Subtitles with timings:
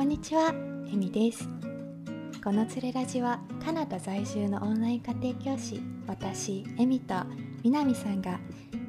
[0.00, 0.54] こんにちは、
[0.90, 1.46] えみです。
[2.42, 7.14] このつれラジはカナダ在住のオンライン家庭教師、私、えみと
[7.62, 8.40] みなみさんが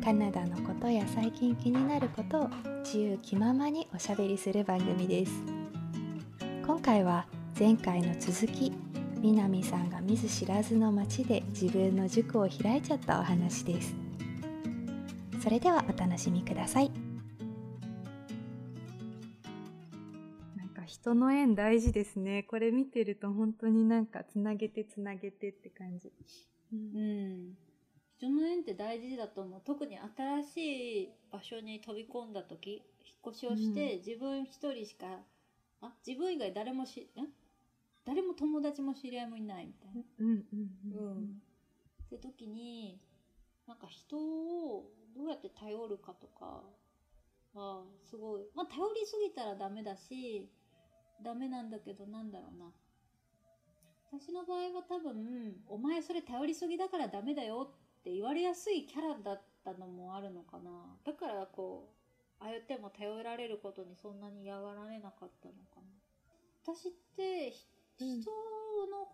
[0.02, 2.50] カナダのことや最近気になることを
[2.86, 5.34] 自由気ままにおしゃべりする番組です。
[6.66, 7.26] 今回は
[7.60, 8.72] 前回の続き、
[9.20, 13.94] みなみさんが見ず知らずの街で自分の塾を開いちゃったお話です。
[15.44, 17.01] それではお楽しみください。
[21.02, 22.44] 人の縁大事ですね。
[22.44, 26.14] これ見てると本当になんかつなげてつなげてって感じ。
[26.72, 27.58] うん。
[28.20, 29.62] 人の縁って大事だと思う。
[29.66, 30.58] 特に新し
[31.06, 35.08] い場所に飛び込んだ時、引っ越しをして、自分一人しか、
[35.82, 37.26] あ、自分以外誰もし、ん
[38.06, 40.04] 誰も友達も知り合いもいないみたいな。
[40.20, 41.42] うんうんうん
[42.06, 43.02] って時に、
[43.68, 46.62] なんか人をどうやって頼るかとか
[47.56, 50.48] は、すごい、まあ頼りすぎたらダメだし、
[51.24, 52.72] ダメなんだけど、なんだろうな。
[54.12, 60.98] 私の場合は多分、お前それ頼りすぎだからダメだよって言われやすいキャラだったのもあるのかな。
[61.06, 61.90] だからこ
[62.40, 65.84] う、相手も頼られることにそんなに嫌がられなかったのかな。
[66.64, 67.54] 私って、
[67.98, 68.32] 人
[68.90, 69.08] の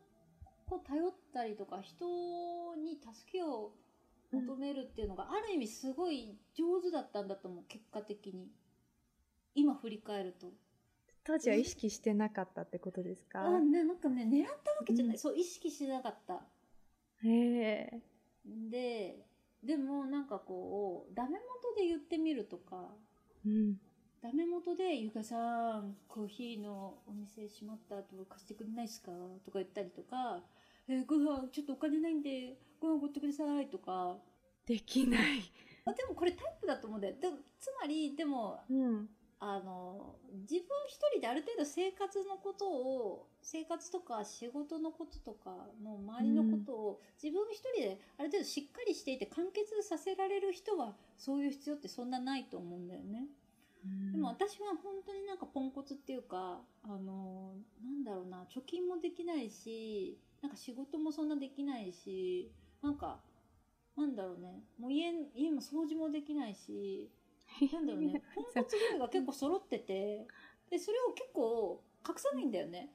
[0.65, 3.73] こう頼ったりとか、人に助けを
[4.31, 8.49] 求めるっていうのが、ある意味すごい上手だったんだと思う、結果的に。
[9.55, 10.51] 今振り返ると。
[11.27, 15.15] 当時は意識してなかったってことですか、うんね、なんかね、狙ったわけじゃない。
[15.15, 16.41] うんそう、意識してなかった。
[17.23, 18.01] へえ。
[18.45, 19.25] で、
[19.61, 22.95] でもなんかこう、ダメ元で言ってみるとか、
[23.45, 23.75] うん。
[24.21, 29.11] ダメ元で、ゆかさん、コーヒーのお店閉まった後貸してくれないっすか？
[29.43, 30.41] とか言ったりとか、
[30.87, 34.17] えーご飯ちょっとお金ないんで、ご飯おごってくださいとか、
[34.65, 35.21] できない。
[35.85, 37.15] あでもこれタイプだと思うんだよ。
[37.19, 39.09] でもつまり、でも、うん。
[39.39, 40.15] あの、
[40.49, 53.27] 自分一人である程度生活のことを、生活とか仕事のこととかの周りのことを、自分一人である程度しっかりしていて完結させられる人は、そういう必要ってそんなないと思うんだよね。
[54.11, 62.51] でも私は本当になんかポンコツっていうか、あの、なんだろうな、貯金もできないし、なんか仕事もそんなできないし、
[62.81, 63.19] なんか、
[63.95, 67.09] なんだろうね、もう家、家も掃除もできないし、
[67.73, 70.27] なんだろうね、 ポンコツ具合が結構揃ってて、
[70.69, 72.93] で、それを結構隠さないんだよね。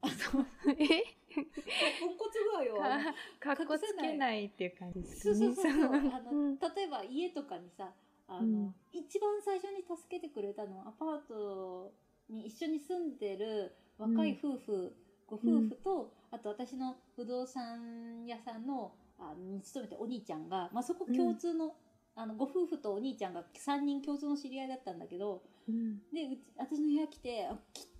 [0.00, 0.46] あの、
[0.78, 1.04] え？
[1.34, 2.84] ポンコツ具合を。
[2.84, 5.94] あのかかっこつけないっていう感じですそうそうそうそう。
[6.12, 6.58] あの、うん。
[6.58, 7.92] 例えば家とかにさ、
[8.28, 8.74] あの、うん。
[8.92, 11.92] 一番最初に助けてくれたのはアパート
[12.28, 14.94] に一緒に住んでる若い夫婦、
[15.26, 21.76] ご夫婦と、あと私の不動産屋さんの、あに勤めてお兄ちゃんが、まあ、そこ共通の、
[22.16, 27.58] あの、ご夫婦とお兄ちゃんが3人共通の知り合いだったんだけど、うんで、うち私の部屋来て、あ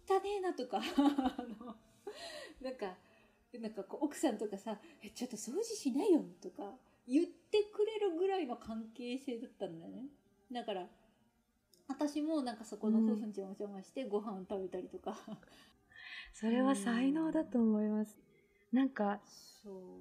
[0.08, 1.76] 汚ねえなとか、 あの、
[2.60, 2.96] なんか、
[3.60, 6.76] なんかこう奥さんとかさ、え、ちょっと掃除しないよとか
[7.06, 10.06] 言ってくれるぐらいの関係性だったんだよね。
[10.50, 10.88] だから、
[11.88, 15.18] 私もなんかそこの夫婦にお邪魔してご飯食べたりとか。
[16.32, 18.18] それは才能だと思います。
[18.74, 19.20] なんか。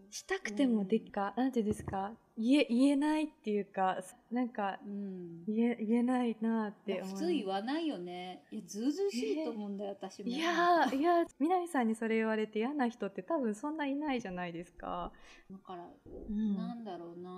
[0.09, 5.45] したくてもでっか、なんていうんですか言え、言えないっていうか、なんか、うん。
[5.45, 8.43] 言え、言えないなって思い普通言わないよね。
[8.51, 10.29] いや、ずうずうしいと思うんだよ、私も。
[10.29, 15.13] いやー、いやー、南さんにそれ言われて嫌な人って多分そんないないじゃないですか。
[15.49, 17.31] だから、んなんだろうな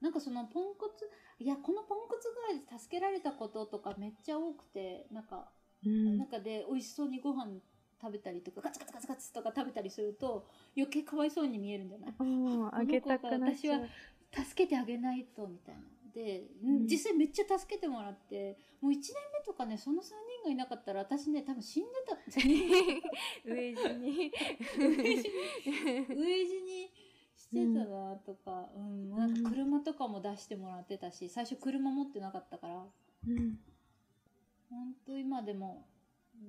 [0.00, 1.08] なんかそのポンコツ、
[1.38, 5.50] いや、このポンコツ具合で助けられたこととかめっちゃ多くて、なんか、
[5.84, 6.18] うん。
[6.18, 7.60] 中で美味しそうにご飯
[8.00, 12.14] 食べたりとか、ガツガツガツガツとか食べたりすると、余計かわいそうに見えるんじゃない？
[12.18, 13.88] うん、 あげたくなっちゃう。
[14.32, 15.80] 助けてあげないと、みたいな。
[16.14, 19.02] で、うん実際めっちゃ助けてもらって、もう1年
[19.38, 20.14] 目とかね、その3人
[20.44, 22.16] がいなかったら私ね、多分死んでた。
[23.44, 24.32] 上地に。
[24.78, 25.22] 飢
[26.28, 26.90] え死に
[27.36, 32.86] してたなとか、うん、なんか車とかも出してもらってたし、最初車持ってなかったから、
[33.26, 33.58] うん
[34.70, 35.86] 本当今でも、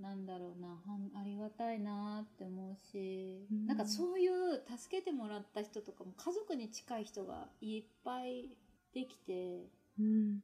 [0.02, 0.80] なんだろうな、
[1.20, 8.50] ありがたいなって思うし、うんなんかそういう助けてもらった人とかも家族に近い人がいっぱい
[8.94, 9.68] できて、
[10.00, 10.40] うん。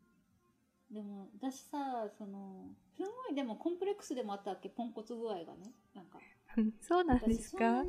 [0.91, 5.73] でも私さ、その、すごいでもコンプレックスでもあったわけ、ポンコツ具合がね。
[5.93, 6.19] なんか。
[6.79, 7.83] そうなんで私すか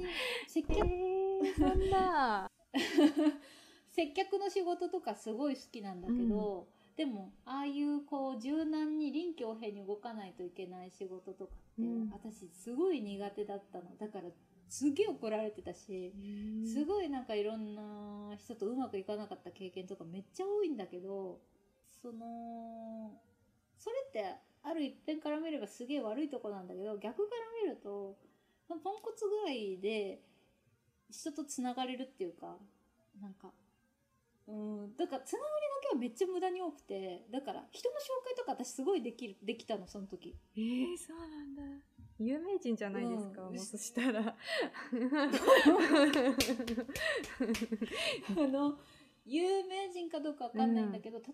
[0.49, 2.51] 接え客、ー、そんな。
[3.91, 13.97] 接客の仕事とかすごい好きなんだけど、でも、ああいうこう柔軟に臨機応変に動かないといけない仕事とかって、うん私すごい苦手だったの。
[13.99, 14.31] だから、
[14.69, 16.13] すげえ怒られてたし、
[16.67, 21.41] すごいなんかいろんな人とうまくいかなかった経験とかめっちゃ多いんだけど、
[22.03, 23.13] その、
[23.77, 28.17] それってある一辺から見ればすげえ悪いとこなんだけど逆から見ると
[28.69, 30.21] ポンコツ具合で
[31.09, 32.57] 人とつながれるっていうか
[33.21, 33.53] なんか
[34.49, 35.51] うんだからつながり
[35.83, 40.37] だけはめっちゃ無駄に多くてだから人の紹介とか私すごいできるできたのその時。
[40.57, 41.63] えー、そうなんだ。
[42.19, 43.55] 有名人じゃないですか、うん。
[43.55, 44.21] もうそしたら。
[44.25, 44.35] あ
[48.49, 48.79] の
[49.27, 51.31] 有名人かどうかわかんないんだけど、例え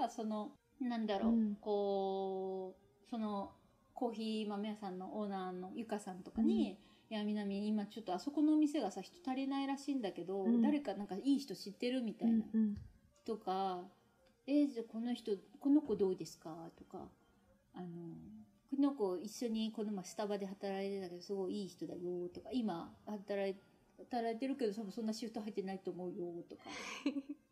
[0.00, 1.56] ばそのなんだろう、うん。
[1.56, 2.74] こ
[3.06, 3.52] うその
[3.92, 6.78] コーヒー豆屋さんのオーナーのゆかさんとかに「い
[7.14, 10.62] やみなみ今ちょっとあそこのお店がさ人足りないらしいんだけど、うん。
[10.62, 12.76] 誰かなんかいい人知ってる?」みたいな、うん
[13.24, 13.88] とか
[14.46, 17.10] 「えじゃあこの人この子どうですか?」とか
[17.72, 18.14] あの
[18.70, 23.56] 「この子一緒にこの前スタバで働いてたけどすごいいい人だよ」とか「今働い
[23.98, 26.62] 働いてるけど多分そんなシフト入ってないと思うよ」とか。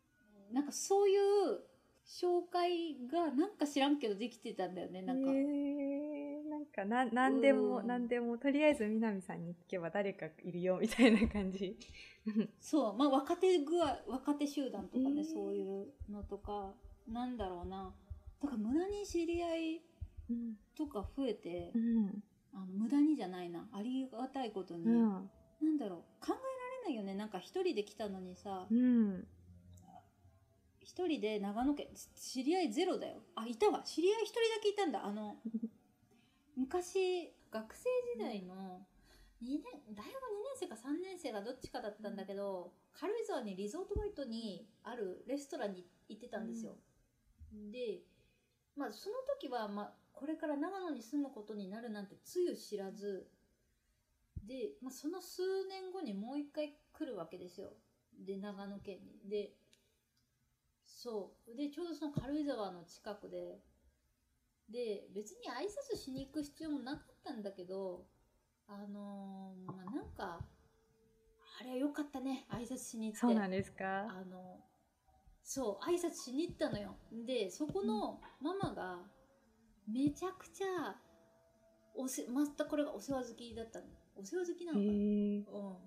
[0.51, 1.63] なんかそういう
[2.05, 5.01] 紹介がなんか知らんけどできてたんだよね。
[5.01, 5.31] なんか。
[5.31, 6.32] えー、
[6.63, 11.77] なんかななんでも、うんなんでもとりあえず南さんに聞けば誰かいるよみたいな感じ
[12.59, 16.73] そう、まあ若手具合、若手集団とかね、えーそういうのとか、
[17.07, 17.93] なんだろうな。
[18.41, 19.81] だから無駄に知り合い
[20.29, 22.23] うんとか増えて、うん
[22.53, 23.67] あの無駄にじゃないな。
[23.73, 25.29] ありがたいことに、うん
[25.61, 26.39] なんだろう、考えられ
[26.85, 27.15] ないよね。
[27.15, 29.27] なんか一人で来たのにさ、うん
[30.85, 33.15] 一人で長野県、知り合いゼロだよ。
[33.35, 33.81] あ、いたわ。
[33.83, 35.05] 知り合い一人だけいたんだ。
[35.05, 35.37] あの、
[36.55, 38.85] 昔、学生時代の、
[39.41, 39.63] 二年、
[39.93, 46.77] 大学2年生か3年生がどっちかだったんだけど、軽井沢にリゾートバイトにあるレストランに行ってたんですよ。
[47.71, 48.03] で、
[48.75, 53.27] まあその時は、まあこれから長野に住むことになるなんてつゆ知らず、
[54.47, 57.73] で、まあその数年後にもう一回来るわけですよ。
[58.25, 59.29] で、長野県に。
[59.29, 59.51] で、
[60.85, 61.55] そう。
[61.55, 63.59] で、ちょうどその軽井沢の近くで、
[64.69, 68.05] で、別に挨拶しに行く必要もなかったんだけど、
[68.67, 70.39] あのーまあ、なんか、
[71.59, 73.19] あれは良かったね、挨拶しに行って。
[73.19, 74.07] そうなんですか？
[74.09, 74.59] あの、
[75.43, 76.95] そう、挨拶しに行ったのよ。
[77.11, 78.99] で、そこのママが、
[79.87, 80.95] めちゃくちゃ、
[81.93, 83.85] おせ、またこれがお世話好きだったの。
[84.15, 84.93] お世話好きなへのかな？
[84.93, 85.77] ーうん、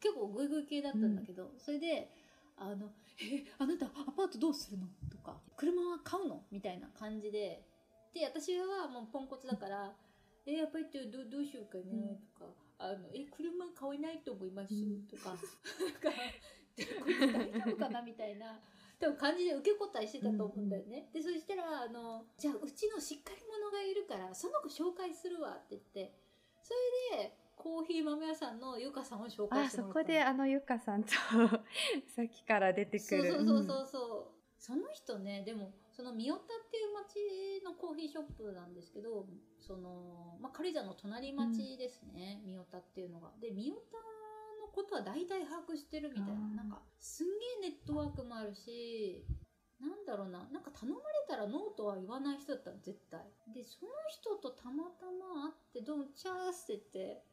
[0.00, 2.12] 結構グイグイ系だったんだけど、それで
[2.56, 7.64] 「あのえあなたアパートどうするの?」とか「車は買うの?」みたいな感じで
[8.12, 9.92] で私はもうポンコツだから
[10.46, 14.74] 「えアパートどどうしようかね?」とか「あのえ車買えないと思います」
[15.08, 16.10] とか「なんか
[16.76, 18.02] でこいつ大丈夫かな?
[18.02, 18.60] 」みたいな。
[18.98, 21.10] 多分感じで受け答えしてたと思うんだよね。
[21.12, 26.14] で、そしたら、あの、じゃあ、うちのしっかり者がいるから、その子紹介するわって言って、
[26.62, 26.72] そ
[27.12, 31.10] れで、コーヒー豆屋さんのゆかさんを紹介あそしてもらったのこであのゆかさんと
[32.16, 39.26] さっきから出てくるそうそうそうそうそう、その人ねでもその三代田っていう町のコーヒーショップなんですけど
[39.60, 43.30] その、まあ、軽井沢の隣町ですね、三代田っていうのが。
[43.40, 43.98] で三代田
[44.60, 46.32] のことは大体把握してるみたいな。
[46.56, 47.26] なんかすん
[47.60, 49.24] げえネットワークもあるし
[49.80, 50.48] なんだろうな。
[50.50, 53.20] なんか頼まれたらノーとは言わない人だったの絶対。
[53.52, 57.24] でその人とたまたま会って「どうもチャース」って言って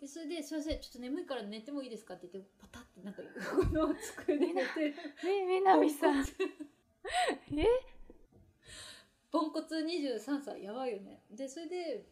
[0.00, 4.94] でそれで「すいませんちょっと眠いから寝てもいいですか?」って言ってパタってなんかこの机で寝てる。
[5.24, 6.20] え南さん。
[6.20, 6.24] え
[9.68, 11.20] ポンコツ23歳やばいよね。
[11.30, 12.06] でそれで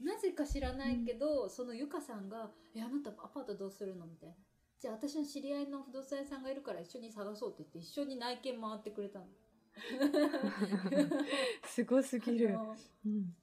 [0.00, 4.34] なぜか知らないけど、そのゆかさんが「えあなたアパートどうするの?」みたいな
[4.80, 9.26] 「じゃあ私の知り合いの不動産屋さんがいるから一緒に探そう」って言って一緒に内見回ってくれたの。
[11.64, 12.58] すごすぎる。
[13.06, 13.34] うん、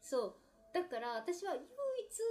[0.00, 0.34] そう。
[0.74, 1.62] だから私は唯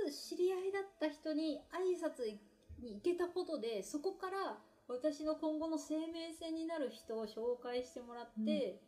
[0.09, 2.37] 一知り合いだった人に挨拶
[2.79, 8.81] に行けたことでそこから私の今後の生命線になる人を紹介してもらって、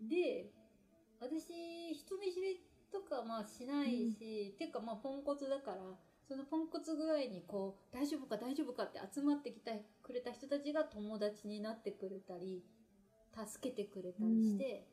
[0.00, 0.50] で
[1.20, 2.60] 私人見知り
[2.92, 5.76] とかまあしないし、てかまあポンコツだから
[6.28, 12.62] そのポンコツ具合にこう大丈夫か大丈夫かって集まってきてくれた人たちが友達になってくれたり
[13.46, 14.86] 助けてくれたりして、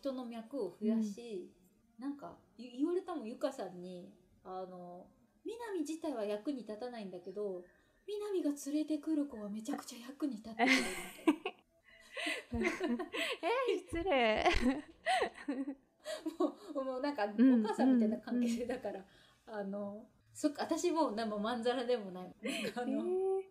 [0.00, 1.50] 人の脈を増やし、
[1.98, 4.12] なんかい言われたもんゆかさんに
[4.44, 5.06] あの
[5.44, 7.62] 南自体は役に立たないんだけど
[8.06, 10.86] 南が連れてくる子はめちゃくちゃ役に立ってくれるみ
[11.24, 11.50] たいな。
[12.56, 14.44] え失礼。
[16.38, 19.04] もうもうなんかおうん母さんみたいな関係性だから、
[19.46, 22.34] あのそっか私もなんかまんざらでもない。
[22.74, 23.42] あえの、ー。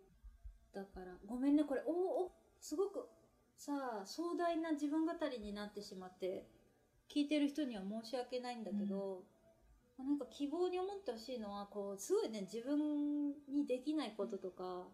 [0.72, 1.82] だからごめんねこれ。
[1.86, 1.92] お
[2.24, 3.08] おすごく
[3.56, 6.48] さあ壮大な自分語りになってしまって
[7.08, 9.24] 聞いてる人には申し訳ないんだけど、
[9.98, 14.88] なんか希望に思ってほしいのはこうすごいね自分にできないこととか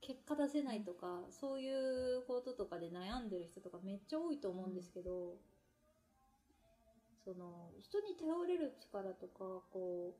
[0.00, 5.36] 結果出せないとか、そういうこととかで悩んでる人とかめっちゃ多いと思うんですけど、
[7.24, 10.16] その人に頼れる力とかこ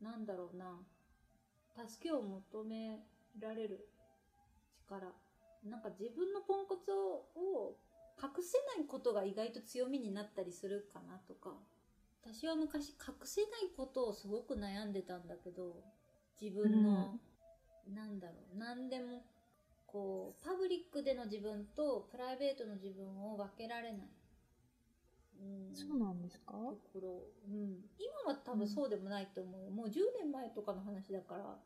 [0.00, 0.80] うなんだろうな
[1.86, 3.00] 助けを求め
[3.38, 3.86] られる
[4.88, 5.12] 力
[5.64, 7.76] なんか自分のポンコツを
[8.22, 11.50] 隠せないことが意外と強みになったりするかなとか
[12.22, 15.76] 私は昔隠せないことをすごく悩んでたんだけど
[16.40, 17.20] 自分の、うん、
[18.84, 19.24] 何でも
[19.86, 24.08] こうパブリックでの自分とプライベートの自分を分けられない。
[25.40, 26.52] うん、そうなんですか？
[26.52, 31.58] ところ、うん、今は多分そうでもないと思う、うん、もう10年前とかの話だから、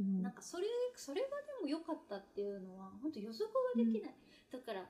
[0.00, 0.64] うん、なんかそれ
[0.94, 4.14] それがでも良かったっていうのは本当予測ができない、
[4.50, 4.86] だから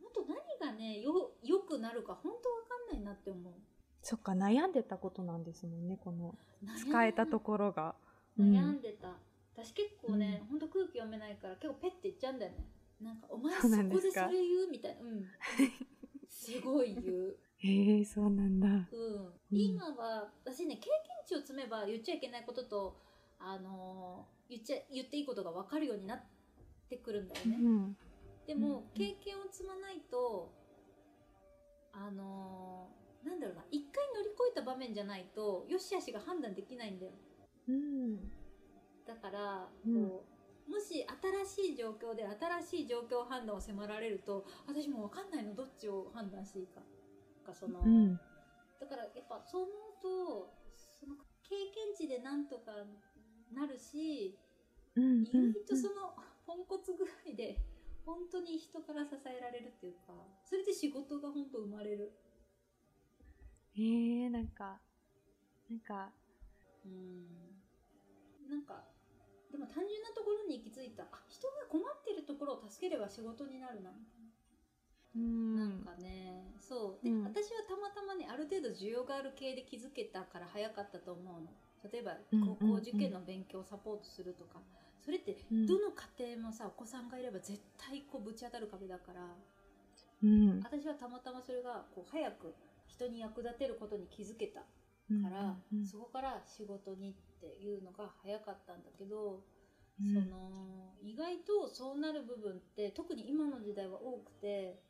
[0.00, 3.52] 本当何がねよ良くなるか本当わかんないなって思う。
[4.02, 6.34] そっか悩んでたことなんですもんねこの
[6.78, 7.94] 使えたところが。
[8.38, 9.08] 悩んでた、
[9.56, 12.66] 私結構ね、うん、ほんと空気読めないから結構ペッて言っちゃうんだよね。
[13.00, 15.02] なんか「お前そこでそれ言う?」みたいな。
[15.02, 15.24] うん。
[16.28, 17.38] すごい言う。
[17.64, 18.86] へえそうなんだ、うん、
[19.50, 20.92] 今は私ね経験
[21.26, 23.00] 値を積めば言っちゃいけないことと
[23.38, 26.22] あのー、言っちゃ言っていいことが分かるようになっ
[26.90, 27.96] てくるんだよね、うん、
[28.46, 30.52] でも、経験を積まないと
[31.92, 33.64] あのー、なんだろうな。
[33.70, 37.12] 一回乗り越えた場面じゃないとよしあしが判断できないんだよ、
[37.68, 38.32] うん、
[39.06, 41.04] だから、こうもし
[41.46, 46.80] 新しい状況で新しい状況判断を迫られると私も分かんないのどっちを判断していいか
[47.44, 48.14] かその、うん、
[48.80, 50.54] だからやっぱそう思うと
[50.98, 52.72] その経験値でなんとか
[53.52, 54.38] なるし、
[54.96, 57.60] うん、意外とそのポンコツぐらいで
[58.06, 60.12] 本当に人から支えられるっていうか
[60.44, 62.12] それで仕事が本当生まれる。
[63.76, 64.80] へえー、なんか
[65.70, 66.12] なんか。
[66.84, 67.54] うん。
[68.48, 68.84] なんか
[69.54, 71.06] でも単純なところに行き着いた。
[71.06, 73.94] あ人が困ってるところを助ければ仕事になるな。
[73.94, 74.34] みたいな。
[75.14, 75.54] うん。
[75.54, 77.04] なんかねそう。
[77.06, 81.54] で、うん、私はたまたまねある程度需要がある系で気づけたから早かったと思うの。
[81.86, 82.18] 例えば
[82.58, 84.58] 高校受験の勉強をサポートするとか、
[85.04, 89.36] それってどの家庭もさお子さんがいれば絶対こうぶち当たる壁だから、
[90.24, 92.54] うん、私はたまたまそれがこう早く
[92.88, 94.62] 人に役立てることに気づけた
[95.22, 99.42] から、うん、そこから仕事にっていうのが早かったんだけど、
[100.00, 104.80] うん、その意外とそうなる部分って特に今の時代は多くて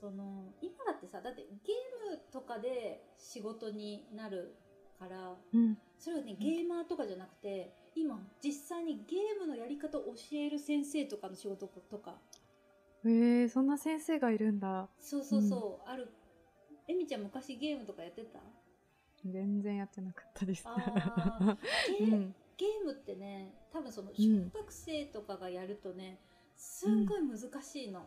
[0.00, 4.56] その今だってさだってゲームとかで仕事になる
[4.98, 12.18] から、うん、それはねゲーマーとかじゃなくて今実際にゲームのやり方を教える先生とかの仕事とか。
[13.04, 14.88] へえそんな先生がいるんだ。
[14.98, 16.08] そうそうそう、ある。
[16.86, 18.40] えみちゃん昔ゲームとかやってた？
[19.24, 20.64] 全然やってなかったです。
[21.98, 26.18] ゲ,、うん、ゲームってね多分その小学生とかがやるとね、
[26.56, 28.06] すんごい難しいの。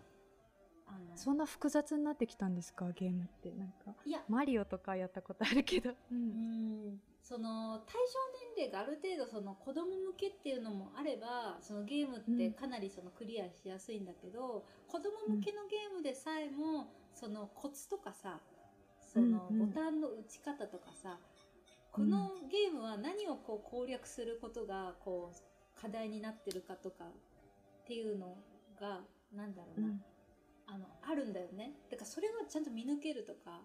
[0.87, 1.15] あの。
[1.15, 2.91] そんな複雑になってきたんですか？
[2.91, 3.51] ゲームって。
[3.51, 4.23] なんかいや。
[4.27, 8.19] マリオとかやったことあるけど、うん、その対象
[8.57, 18.39] 年齢がある程度その子供向けっていうのもあればそのゲームってかなりそのクリアしやすいんだけど、うん、子供向けのゲームでさえもそのコツとかさ
[19.13, 21.19] そのボタンの打ち方とかさ、
[21.91, 27.07] このゲームは何をこう攻略することがこう課題になってるかとかっ
[27.85, 28.35] ていうの
[28.81, 29.01] が
[29.35, 30.01] なんだろうな、うん、
[30.65, 31.73] あのあるんだよね。
[31.91, 33.61] だからそれをちゃんと見抜けるとか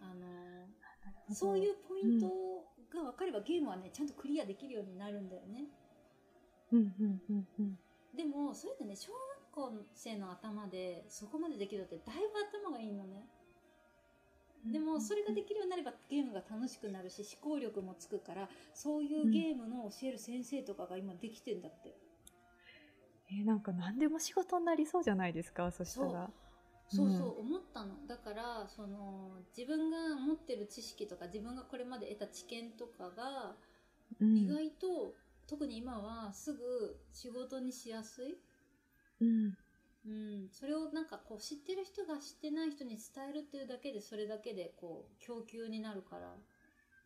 [0.00, 2.26] あのそういうポイント
[2.92, 5.66] が分かれば、ゲームはねちゃんとクリアできるようになるんだよね。
[8.16, 12.22] でもそれってね小学校生の頭でそこまでできるってだいぶ
[12.68, 13.28] 頭がいいのね。
[14.72, 21.96] でもそれができるようになればゲームが楽しくなるし思考力もつくからそういうゲームの教える先生とかが今できてんだって。
[23.28, 26.30] えー、なんか何でも仕事になりそうじゃないですかそしたら。
[26.88, 27.10] そう。
[27.10, 33.56] そう思ったの、だからその自分が持ってる知識とか自分がこれまで得た知見とかが、
[34.20, 35.14] 意外と
[35.48, 38.38] 特に今はすぐ仕事にしやすい、
[39.20, 39.56] うん
[40.06, 46.32] うん、それをなんかこう知ってる人が知ってない人に伝えるっていうだけでそれだけでこう供給になるから。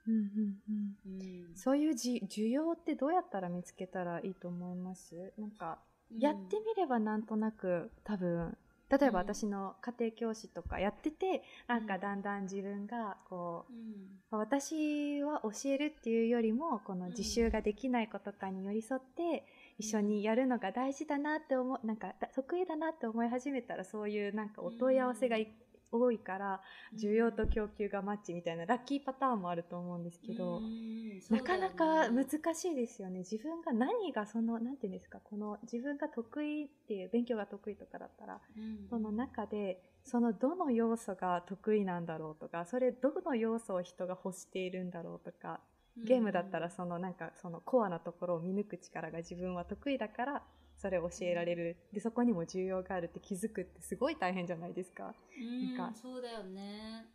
[0.06, 0.58] うんうん
[1.06, 1.22] うん。
[1.48, 5.32] うん、そういうじ需要ってどうやったら見つけたらいいと思います？
[5.38, 5.78] なんか
[6.18, 8.56] やってみればなんとなく多分
[8.90, 11.86] 例えば私の家庭教師とかやってて、うん、なん。
[11.86, 19.44] かだんだん自分がこう、うん、私は教えるっていうよりもこの自習ができない子とかに寄り添って、
[19.80, 25.50] 一緒にやるのが大事だなって思うなんか得意だなって思い始めたらそういうなんかお問い合わせがい,、
[25.90, 26.60] 多いから
[26.94, 33.20] 需要と供給がマッチみたいなラッキーパターンもあると思うんですけど、うんなかなか難しいですよね。
[33.20, 38.86] 自分が何がそのなんていうんですかこの自分が得意っていう勉強が得意とかだったらうん。
[38.88, 45.60] その中でそのどの要素が得意なんだろうとかそれどの要素を人が欲しているんだろうとか
[46.04, 50.42] ゲームだったらそのなんかそのコアなところを見抜く力が自分は得意だから
[50.76, 51.76] それを教えられる。
[51.92, 55.14] でそこにも重要があるって気づくってすごい大変じゃないですか。
[55.38, 55.94] うんなんか。
[55.94, 57.06] そうだよね、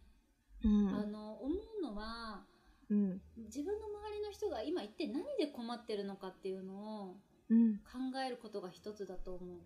[0.64, 0.90] うん。
[0.90, 2.46] あの思うのは
[2.90, 3.22] うん。
[3.38, 7.16] 自分の周りの人が今一体何で困ってるのかっていうのを
[7.50, 7.78] うん。
[7.78, 9.60] 考えることが一つだと思う。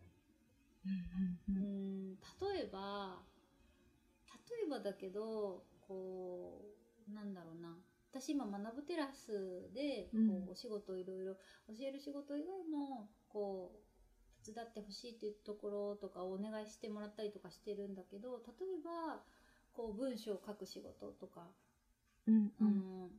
[1.50, 1.56] うん。
[1.56, 2.16] うん
[2.56, 3.22] 例えば
[4.50, 6.62] 例えばだけどこ
[7.10, 7.76] うなんだろうな
[8.12, 10.30] 私今学ぶテラスでこうん。
[10.48, 11.36] うお仕事をいろいろ
[11.68, 19.22] 教える仕事以外もこう手伝ってほしいっていうところとかをお願いしてもらったりとかしてるんだけど例えば
[19.74, 21.48] こう文章を書く仕事とか
[22.28, 22.52] うん。
[22.60, 23.10] あの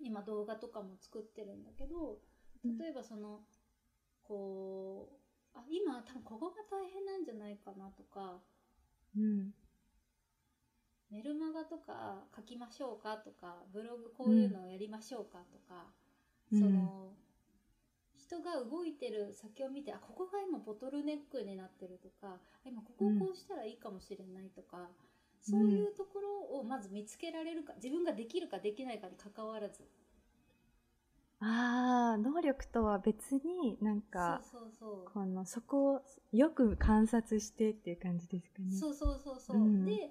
[0.00, 2.18] 今動画とかも作ってるんだけど
[2.64, 2.78] うん。
[2.78, 3.40] 例えばその、
[4.24, 5.08] こ
[5.54, 8.42] うあ今多分ここが大変なんじゃないかなとか
[9.16, 9.52] うん
[11.10, 15.86] メルマガとか書きましょうかとかブログこういうのをやりましょうかとか、
[16.52, 16.60] うん。
[16.60, 17.12] その
[18.16, 24.90] 人が動いてる先を見てあここが今ボトルネックになってるとかあ今ここをこうしたらいいかもしれないとか、
[25.40, 29.82] そういうところをまず見つけられるか自分ができるかできないかに関わらず。
[31.40, 35.10] ああ能力とは別になんかそうそうそう。
[35.14, 38.76] このそこをよく観察してっていう感じですかね。
[38.76, 39.84] そうそうそうそう、うん。
[39.86, 40.10] で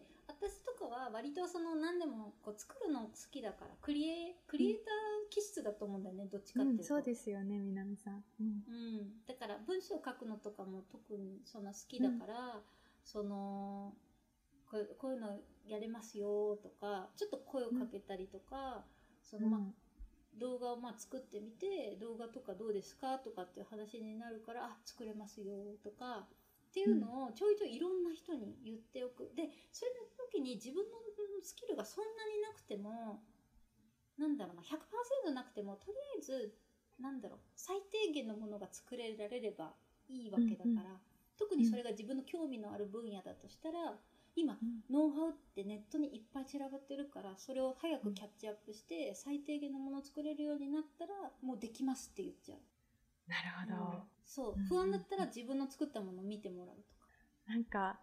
[0.77, 4.83] 私とかは割とその何でもこう作るの好きだからクリエクリエイター
[5.31, 8.23] 気質だと思うんだよねどっちかっていうと、うん、そうですよね南さん。
[8.39, 8.45] うん。
[8.45, 12.61] うん、だから文章を書くのとかも特にそんな好きだから、
[13.03, 13.93] その
[14.69, 18.83] こうこういうのやれますよとかちょっと声をかけたりとか、
[19.23, 19.59] そのまあ
[20.39, 26.27] 動画をまあ作ってみて動画とかどうですかとかっていう話になるからあ作れますよとか
[26.67, 29.31] っていうのをちょいちょいいろんな人に言っておく。
[29.35, 30.97] でそれの時に自分の
[31.43, 33.23] スキルがそんなになくても
[34.17, 36.53] なんだろうな100%なくてもとりあえず
[36.99, 39.73] なんだろう最低限のものが作れられれば
[40.09, 40.81] いいわけだから、うんうん
[41.37, 43.95] 特にそれが自分の興味のある分野だとしたら
[44.35, 44.57] 今
[44.89, 52.57] ノウハウってネットにいっぱい散らばってるからそれを早くキャッチアップして最低限のものを作れるようになったらもうできますって言っちゃう、
[53.27, 54.07] なるほど。
[54.25, 57.07] そううん不安だったら自分の作ったものを見てもらうとか
[57.47, 57.99] なんか、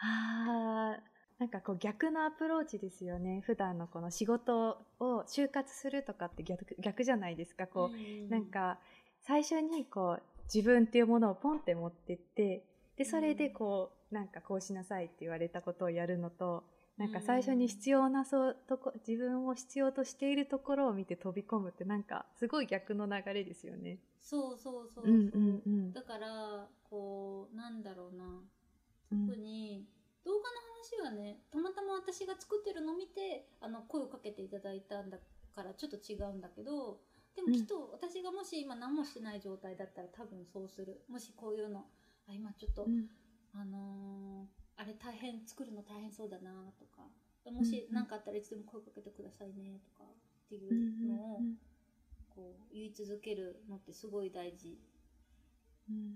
[0.00, 1.02] あー
[1.38, 3.42] なんかこう逆のアプローチですよね。
[3.44, 7.66] 普段のこの仕事を就活するとかって逆逆じゃないですか。
[7.66, 8.78] こう、うんなんか
[9.20, 12.64] 最初にこう自分っていうものをポンって持ってって、
[12.96, 16.64] で、それでこう、なんかこうしなさいって言われたことをやるのと、
[16.96, 23.98] なんか最初に必要なそうとこ、自分を必要としているところを見て飛び込むってなんかすごい逆の流れですよね。
[24.20, 25.92] そうそうそうそう、うんうんうん。
[25.92, 28.24] だからこうなんだろうな。
[29.12, 29.86] うん特に
[30.24, 30.44] 動画の
[31.04, 35.18] 話はねたまたま私が作ってるのを見てあの声をかけていただいたんだ
[35.54, 36.98] からちょっと違うんだけど
[37.36, 41.02] でもきっと私がもし今何もしてない状態だったら多分そうする。
[41.08, 41.84] もしこういうの
[42.26, 43.06] あ今ちょっと、うん。
[43.52, 47.02] あのーあれ大変作るの大変そうだなとか。
[47.50, 51.40] もし何かあったらいつでも声かけてくださいねとかっていうのを
[52.34, 54.78] こう言い続けるのってすごい大事。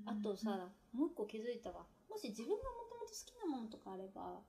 [0.06, 1.84] あとさ、もう一個気づいたわ。
[2.08, 4.40] もし自分がもともと好きなものとかあれば、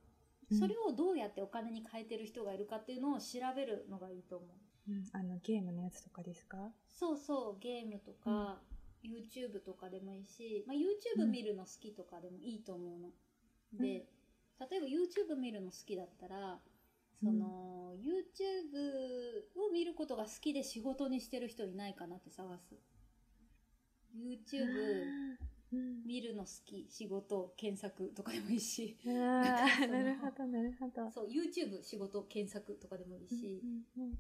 [0.50, 0.58] うん。
[0.58, 4.46] それをどうやってお金に変えてる人がいるかっていうのを調べるのがいいと思
[4.88, 4.92] う。
[4.92, 5.04] うん。
[5.12, 6.72] あのゲームのやつとかですか？
[6.88, 8.62] そうそう、ゲームとか、
[9.04, 13.10] YouTube とかでもいいし、まあ、YouTube 見るの好きとかでもいいと思うの。
[13.74, 14.08] で、
[14.70, 16.60] 例えば YouTube 見るの好きだったら、
[17.22, 22.76] その、YouTube を見ることが好きで仕事にしてる人いないかなって探す。
[24.16, 25.38] YouTube
[25.72, 26.04] うん。
[26.06, 29.44] 見るの好き、仕事、検索とかでもいいし、な
[29.86, 31.12] るほどなるほど。
[31.12, 33.62] そう、YouTube 仕事、検索とかでもいいし、
[33.98, 34.14] うんうん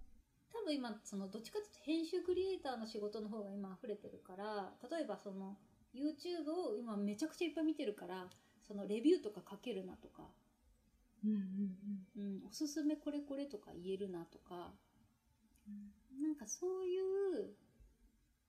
[0.51, 5.57] 多分今、その、どっちかというと編集クリエイターの仕事の方が今溢れてるから、例えばその、
[5.93, 8.27] YouTube を今めちゃくちゃいっぱい見てるから、
[8.69, 10.29] そのレビューとか書けるなとか、
[11.25, 14.71] うんうんうん、おすすめこれこれとか言えるなとか、
[15.67, 16.21] うん。
[16.21, 17.55] なんかそういう、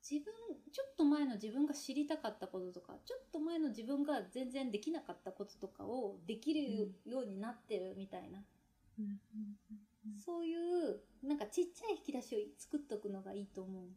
[0.02, 0.34] 自分、
[0.70, 8.44] ちょっと前の自分が知りたかったこととか、ちょっと前の自分が全然できなかったこととかをできるようになってるみたいな、
[8.98, 9.20] うん
[10.04, 10.18] うん。
[10.18, 13.88] そういう、なんかちっちゃい引き出しを作っとくのがいいと思う。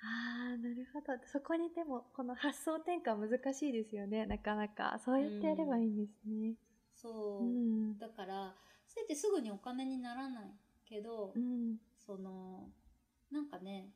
[0.00, 1.18] ああなるほど。
[1.26, 4.26] そこにでもこの発想転換難しいですよね。
[4.26, 6.54] なかなかそうやってやればいいんですね。
[6.94, 7.98] そう、うん。
[7.98, 8.54] だから
[8.86, 10.50] それってすぐにお金にならない
[10.88, 11.76] けど、うん。
[12.06, 12.70] その
[13.30, 13.90] なんかね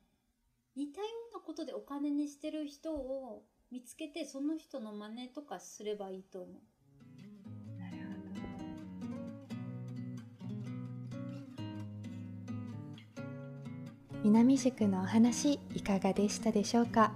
[0.75, 6.55] 似たようなことでお金にしてる人を見つけてその人の真似とかすればいいと思う。
[14.23, 17.11] 南塾のお話いかがでしたでしょうか？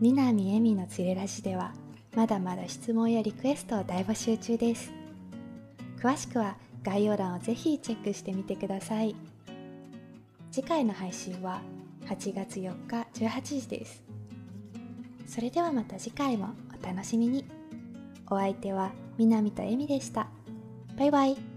[0.00, 1.72] 南恵美のつれラジでは
[2.16, 4.90] まだまだ質問やリクエストを大募集中です。
[6.00, 9.14] 詳しくは概要欄をぜひチェックしてみてください。
[10.50, 11.60] 次回の配信は
[12.06, 14.02] 8月4日18時です。
[15.26, 16.50] それではまた次回も
[16.82, 17.44] お楽しみに。
[18.28, 20.26] お相手は南と恵美でした。
[20.98, 21.55] バイバイ。